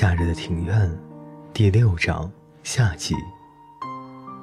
[0.00, 0.90] 夏日的庭院，
[1.52, 3.14] 第六章夏季。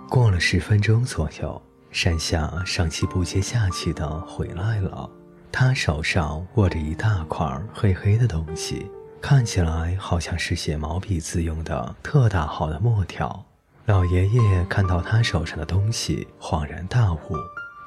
[0.07, 1.59] 过了十分钟左右，
[1.89, 5.09] 山下上气不接下气的回来了。
[5.51, 8.85] 他手上握着一大块黑黑的东西，
[9.19, 13.43] 看起来好像是写毛笔字用的特大号的墨条。
[13.85, 17.19] 老爷爷看到他手上的东西，恍然大悟。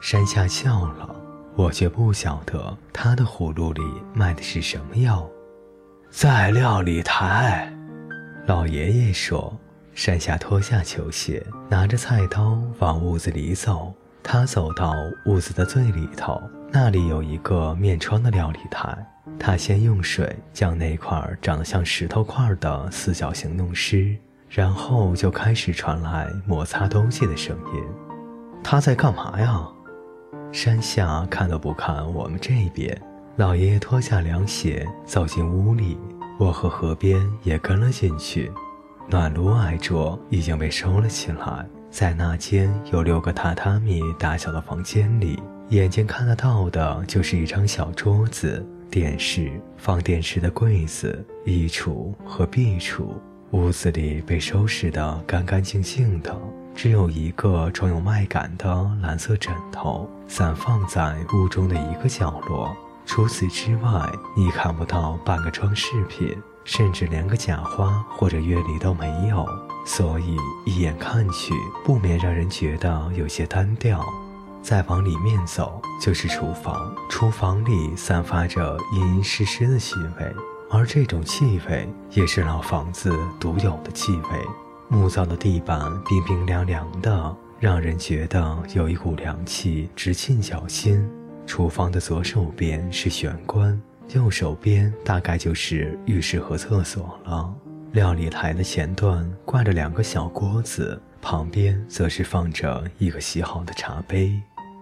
[0.02, 1.14] 山下笑了，
[1.54, 3.82] 我却不晓得他的葫芦里
[4.12, 5.24] 卖的是什么药。
[6.10, 7.72] 在料理台，
[8.46, 9.56] 老爷爷说。
[9.92, 13.92] 山下脱下球鞋，拿着菜刀往屋子里走。
[14.22, 14.94] 他走到
[15.26, 16.40] 屋子的最里头，
[16.72, 18.96] 那里有一个面窗的料理台。
[19.38, 24.16] 他先用水将那块长得像石头块的四角形弄湿，
[24.48, 27.84] 然后就开始传来摩擦东西的声音。
[28.64, 29.66] 他在干嘛呀？
[30.50, 33.00] 山下看都不看我们这边。
[33.36, 35.98] 老爷爷脱下凉鞋，走进屋里。
[36.38, 38.50] 我和河边也跟了进去。
[39.08, 53.08] 暖炉矮桌已经被收了起来，在那间有六个榻榻米大小的房间里，眼睛看得到的就是一张小桌子、电视、放电视的柜子、衣橱和壁橱。
[53.52, 56.34] 屋子里被收拾得干干净净的，
[56.74, 62.76] 只有一个装有麦秆的蓝色枕头散放在屋中的一个角落。
[63.12, 66.40] 除此之外，你看不到半个装饰品。
[66.62, 69.44] 甚至连个假花或者月历都没有，
[69.84, 71.52] 所以一眼看去
[71.84, 74.06] 不免让人觉得有些单调。
[74.62, 80.32] 再往里面走就是厨房，厨房里散发着阴阴湿湿的气味，
[80.70, 84.28] 而这种气味也是老房子独有的气味。
[84.86, 91.10] 木造的地板冰冰凉凉的，让人觉得有一股凉气直沁脚心。
[91.46, 93.80] 厨房的左手边是玄关。
[94.14, 97.54] 右手边大概就是浴室和厕所了。
[97.92, 104.40] 料理台的前段挂着两个小锅子，旁边则是放着一个洗好的茶杯。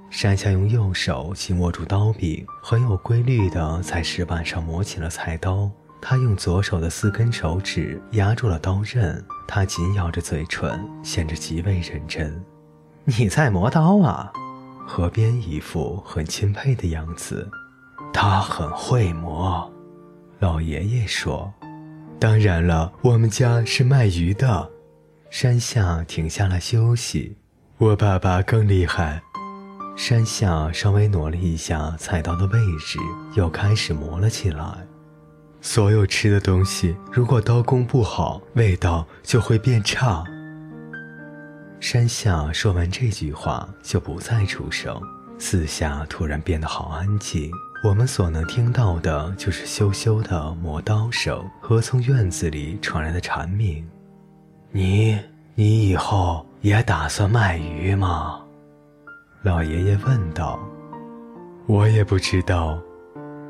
[0.08, 5.70] 山下用右手紧握住刀柄，很有规律地在石板上磨起了菜刀。
[6.00, 12.42] 他用左手的四根手指压住了刀刃，他紧咬着嘴唇，显得极为认真。
[13.04, 14.32] 你在磨刀啊？
[14.88, 17.46] 河边一副很钦佩的样子。
[18.10, 19.70] 他很会磨，
[20.38, 21.52] 老爷爷说
[22.18, 24.70] ：“当然了，我们家是卖鱼的。”
[25.28, 27.36] 山下停下来休息。
[27.76, 29.22] 我爸爸更厉害。
[29.94, 32.98] 山下稍微挪了一下菜刀的位置，
[33.34, 34.86] 又开始磨了起来。
[35.60, 40.24] 所有吃的东西，如果刀工不好，味道就会变差。
[41.80, 45.00] 山下说完这句话，就不再出声。
[45.38, 47.50] 四下突然变得好安静。
[47.84, 53.88] 我们所能听到的就是咻咻的磨刀声和从院子里传来的蝉鸣。
[54.72, 55.16] 你，
[55.54, 58.40] 你以后也打算卖鱼吗？
[59.42, 60.58] 老爷爷问道。
[61.66, 62.82] 我也不知道。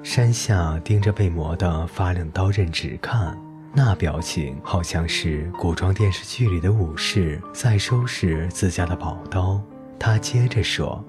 [0.02, 3.36] 山下盯着被磨得发亮刀刃直看，
[3.74, 9.60] 那表情好像是古装电视剧里的武士在收拾自家的宝刀。
[9.98, 11.04] 他接着说。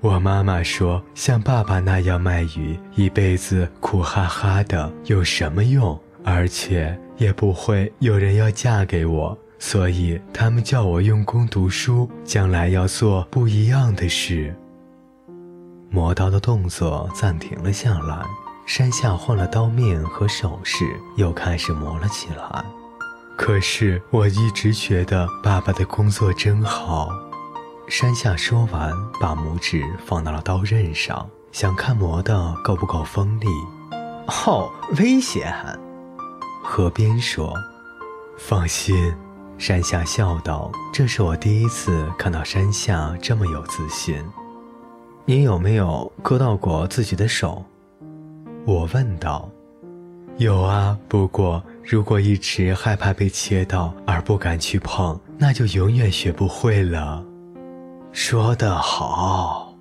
[0.00, 5.98] 我妈妈说：“像爸爸那样卖鱼，一辈子苦哈哈的，有什么用？
[6.22, 14.54] 而且也不会有人要嫁给我，所以他们叫我用功读书，将来要做不一样的事。”
[15.90, 18.22] 磨刀的动作暂停了下来，
[18.68, 20.84] 山下换了刀面和手势，
[21.16, 22.62] 又开始磨了起来。
[23.34, 27.08] 可是我一直觉得爸爸的工作真好。
[27.88, 33.46] 山下说完，把拇指放到了刀刃上，想看磨的够不够锋利。
[34.26, 35.50] 哦，危险！
[36.62, 37.54] 河边说
[38.36, 39.14] ：“放心。”
[39.56, 44.22] 山下笑道：“这是我第一次看到山下这么有自信。”
[45.24, 47.64] 你有没有割到过自己的手？
[48.68, 49.50] 我问道。
[50.36, 57.24] 有啊，不过如果一直害怕被切到而不敢去碰，那就永远学不会了。
[58.12, 59.74] 说得好，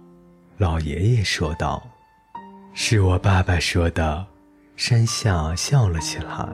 [0.57, 1.85] 老爷爷说道。
[2.73, 4.25] 是我爸爸说的。
[4.77, 6.47] 山下笑了起来。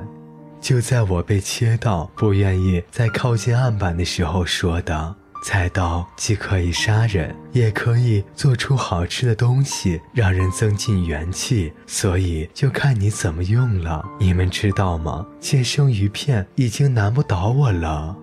[0.60, 5.16] 就在我被切到、不愿意再靠近案板的时候说的。
[5.44, 11.74] 菜刀既可以杀人，也可以做出好吃的东西，让人增进元气。
[11.86, 14.04] 所以就看你怎么用了。
[14.20, 15.28] 你们知道吗？
[15.42, 18.16] 切生鱼片已经难不倒我了。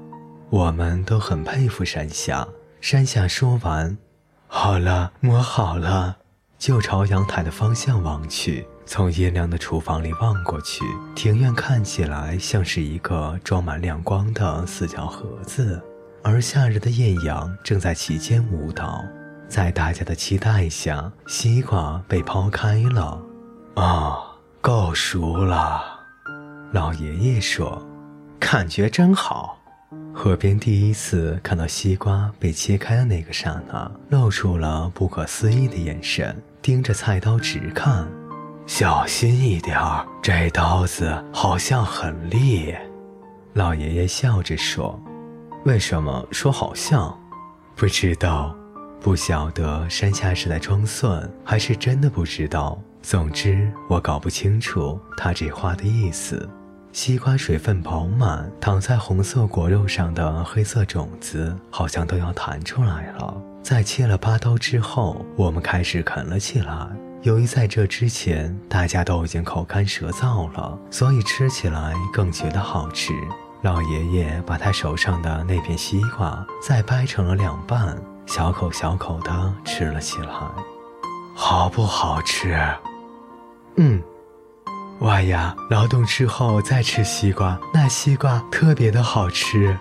[0.48, 2.48] 我们都很佩服山下。
[2.80, 3.98] 山下说完，
[4.46, 6.16] 好了，磨好了，
[6.58, 8.66] 就朝阳台的方向望去。
[8.86, 10.82] 从阴凉的厨房里望过去，
[11.14, 15.80] 庭院看起来像是一个装满亮光的四角盒子，
[16.22, 19.04] 而夏日的艳阳正在其间舞蹈。
[19.48, 23.20] 在大家的期待下，西瓜被剖开了。
[23.74, 24.18] 啊，
[24.60, 25.82] 够熟了，
[26.72, 27.82] 老爷爷说，
[28.38, 29.58] 感觉真好。
[30.14, 38.06] 河边第一次看到西瓜被切开的那个刹那，露出了不可思议的眼神，盯着菜刀直看。
[38.66, 42.72] 小心一点儿，这刀子好像很利。
[43.54, 45.00] 老爷爷笑着说
[45.64, 47.14] ：“为什么说好像？
[47.76, 48.54] 不知道，
[48.98, 52.78] 不晓得山下是在装蒜，还是真的不知道。
[53.02, 56.48] 总之，我搞不清楚他这话的意思。”
[56.92, 63.40] 西瓜水分饱满，躺在红色果肉上的黑色种子好像都要弹出来了。
[63.62, 66.88] 在切了八刀之后，我们开始啃了起来。
[67.22, 73.12] 由于在这之前大家都已经口干舌燥了，所以吃起来更觉得好吃。
[73.62, 80.32] 老爷爷把他手上的那片西瓜再掰成了两半，小口小口地吃了起来。
[81.34, 82.58] 好不好吃？
[83.76, 84.02] 嗯，
[85.00, 85.54] 哇呀！
[85.68, 89.76] 劳动之后再吃西瓜，那西瓜特别的好吃。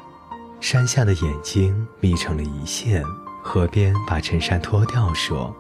[0.60, 3.02] 山下的眼睛眯成了一线，
[3.42, 5.56] 河边把衬衫脱掉说。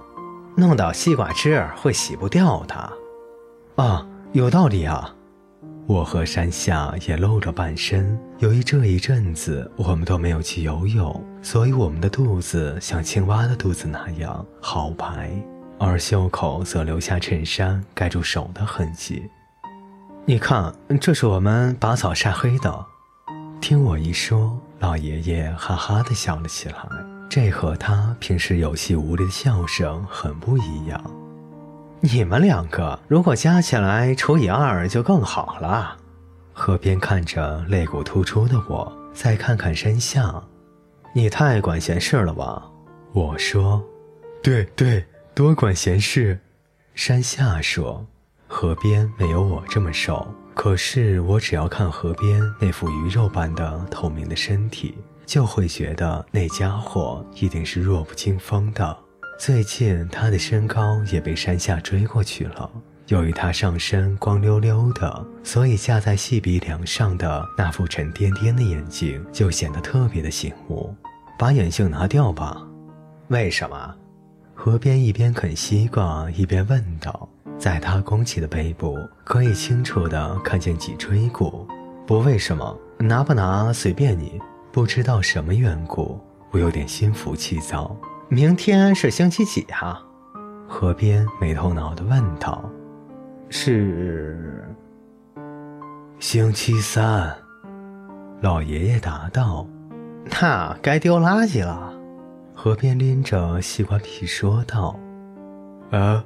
[0.55, 2.93] 弄到西瓜汁儿会洗不掉的，
[3.77, 5.15] 啊，有道理啊！
[5.89, 8.15] 我和山下也露着半身。
[8.37, 15.31] 由于这一阵子我们都没有去游泳，所以我们的肚子像青蛙的肚子那样好白，
[15.79, 19.23] 而袖口则留下衬衫盖住手的痕迹。
[20.25, 20.71] 你看，
[21.01, 22.85] 这是我们拔草晒黑的。
[23.59, 26.77] 听我一说，老爷爷哈哈地笑了起来。
[27.27, 31.03] 这和他平时有气无力的笑声很不一样。
[32.01, 35.97] 你们两个如果加起来除以二就更好了。
[36.53, 40.41] 河边看着肋骨突出的我，再看看山下，
[41.13, 42.63] 你太管闲事了吧？
[43.13, 43.83] 我说，
[44.41, 46.39] 对对，多管闲事。
[46.95, 48.05] 山下说，
[48.47, 54.97] 河边没有我这么瘦，可是我只要看河边那副鱼肉般的透明的身体。
[55.25, 58.97] 就会觉得那家伙一定是弱不禁风的。
[59.39, 62.69] 最近他的身高也被山下追过去了。
[63.07, 70.93] 由于他上身光溜溜的，所以架在细鼻梁上的那副沉甸甸的眼睛就显得特别的醒目。
[71.37, 72.61] 把眼镜拿掉吧。
[73.29, 73.95] 为什么？
[74.53, 77.29] 河边一边啃西瓜一边问道。
[77.57, 81.65] 在他弓起的背部，可以清楚地看见脊椎骨。
[82.05, 84.37] 不为什么，拿不拿随便你。
[84.69, 86.19] 不知道什么缘故，
[86.51, 87.95] 我有点心浮气躁。
[88.31, 89.99] 明天是星期几啊？
[90.67, 92.63] 河边没头脑地问道。
[93.49, 94.63] 是
[96.19, 97.35] 星期三。
[98.41, 99.65] 老爷爷答道。
[100.39, 101.91] 那该丢垃圾了。
[102.53, 104.95] 河边拎着西瓜皮说道。
[105.89, 106.23] 啊！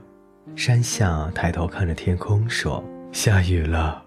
[0.58, 2.84] 山下抬头看着天空说
[3.14, 4.04] ：“下雨了。”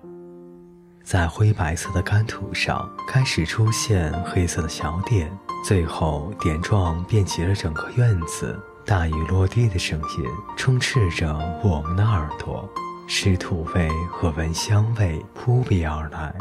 [1.03, 5.31] 在灰白色的干土上开始出现黑色的小点，
[5.67, 8.57] 最后点状遍及了整个院子。
[8.85, 10.25] 大雨落地的声音
[10.57, 12.69] 充斥着我们的耳朵，
[13.09, 16.33] 湿土味和蚊香味扑鼻而来。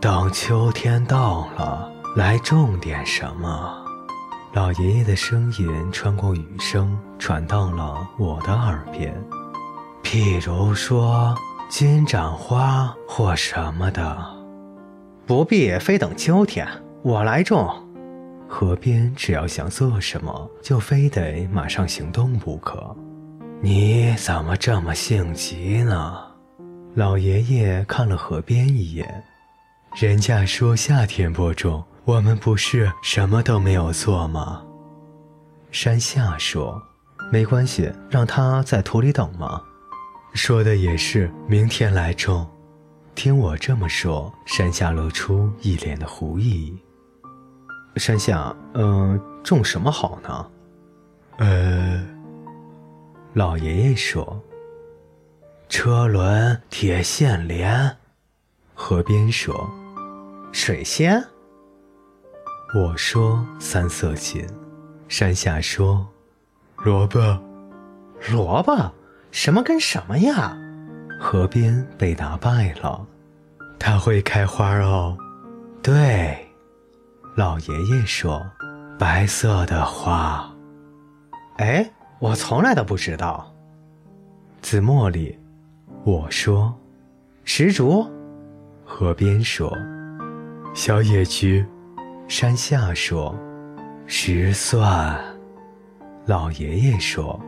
[0.00, 3.72] 等秋天到了，来种点什么？
[4.54, 9.14] 老爷爷的声音穿过雨声，传到了我的耳边。
[10.02, 11.32] 譬如说。
[11.70, 14.18] 金盏花或什么的，
[15.26, 16.66] 不必非等秋天，
[17.02, 17.84] 我来种。
[18.48, 22.96] 河边只要想做什么，就非得马上行动不可。
[23.60, 26.24] 你怎么这么性急呢？
[26.94, 29.22] 老爷爷看了河边一眼，
[29.94, 34.64] 人家说夏天播种，我们不是什么都没有做吗？
[35.70, 36.80] 山下说，
[37.30, 39.60] 没关系，让他在土里等嘛。
[40.32, 42.46] 说的也是，明天来种。
[43.14, 46.74] 听我这么说，山下露出一脸的狐疑。
[47.98, 50.50] 山下，嗯，种什么好呢？
[51.38, 52.06] 呃，
[53.34, 54.40] 老爷爷说
[55.68, 57.96] ：“车轮、铁线莲。”
[58.74, 59.68] 河边说
[60.52, 61.22] ：“水仙。”
[62.74, 64.46] 我说：“三色堇。”
[65.08, 66.06] 山下说
[66.84, 67.18] ：“萝卜。”
[68.30, 68.92] 萝卜。
[69.30, 70.56] 什么跟什么呀？
[71.20, 73.06] 河边被打败了，
[73.78, 75.16] 它会开花哦。
[75.82, 76.47] 对，
[77.38, 78.44] 老爷爷说，
[78.98, 80.52] 白色的花。
[81.58, 83.54] 哎，我从来都不知道。
[84.60, 85.38] 紫茉莉，
[86.02, 86.76] 我说
[87.46, 88.04] ：“石竹。”
[88.84, 89.72] 河边说
[90.74, 91.64] ：“小野菊。”
[92.26, 93.32] 山下说
[94.04, 95.16] ：“石蒜。”
[96.26, 97.40] 老爷爷说：“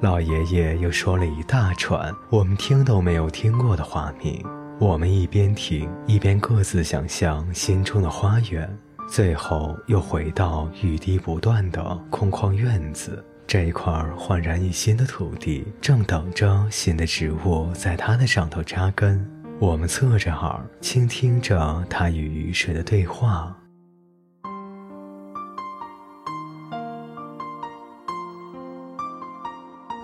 [0.00, 4.42] 老爷爷又说了一大串我们听都没有听过的花名。
[4.78, 8.78] 我们一边听一边各自想象心中的花园，
[9.08, 13.24] 最后又回到雨滴不断的空旷院子。
[13.46, 19.24] 这一块焕然一新的土地，正等着新的植物在它的上头扎根。
[19.60, 23.56] 我们侧着耳，倾听着它与雨水的对话。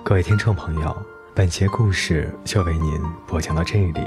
[0.05, 0.97] 各位听众朋友，
[1.35, 4.01] 本节故事就为您播讲到这里，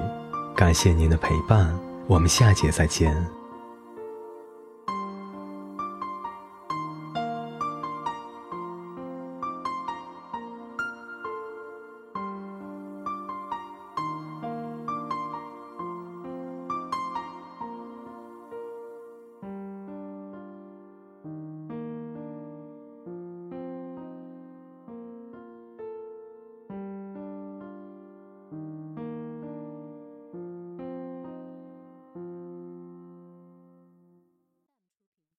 [0.56, 3.14] 感谢您的陪伴，我们下节再见。